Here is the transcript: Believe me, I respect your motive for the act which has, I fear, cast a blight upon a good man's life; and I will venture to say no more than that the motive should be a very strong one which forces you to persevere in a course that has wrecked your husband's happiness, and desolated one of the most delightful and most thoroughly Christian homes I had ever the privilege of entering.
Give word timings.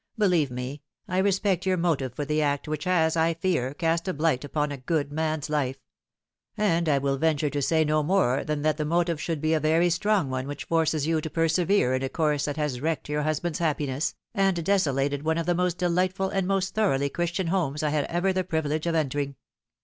Believe 0.17 0.49
me, 0.49 0.81
I 1.07 1.19
respect 1.19 1.67
your 1.67 1.77
motive 1.77 2.15
for 2.15 2.25
the 2.25 2.41
act 2.41 2.67
which 2.67 2.85
has, 2.85 3.15
I 3.15 3.35
fear, 3.35 3.75
cast 3.75 4.07
a 4.07 4.13
blight 4.15 4.43
upon 4.43 4.71
a 4.71 4.77
good 4.77 5.11
man's 5.11 5.47
life; 5.47 5.77
and 6.57 6.89
I 6.89 6.97
will 6.97 7.17
venture 7.19 7.51
to 7.51 7.61
say 7.61 7.83
no 7.85 8.01
more 8.01 8.43
than 8.43 8.63
that 8.63 8.77
the 8.77 8.83
motive 8.83 9.21
should 9.21 9.39
be 9.39 9.53
a 9.53 9.59
very 9.59 9.91
strong 9.91 10.31
one 10.31 10.47
which 10.47 10.63
forces 10.65 11.05
you 11.05 11.21
to 11.21 11.29
persevere 11.29 11.93
in 11.93 12.01
a 12.01 12.09
course 12.09 12.45
that 12.45 12.57
has 12.57 12.81
wrecked 12.81 13.09
your 13.09 13.21
husband's 13.21 13.59
happiness, 13.59 14.15
and 14.33 14.65
desolated 14.65 15.21
one 15.21 15.37
of 15.37 15.45
the 15.45 15.53
most 15.53 15.77
delightful 15.77 16.29
and 16.29 16.47
most 16.47 16.73
thoroughly 16.73 17.07
Christian 17.09 17.45
homes 17.45 17.83
I 17.83 17.89
had 17.89 18.05
ever 18.05 18.33
the 18.33 18.43
privilege 18.43 18.87
of 18.87 18.95
entering. 18.95 19.35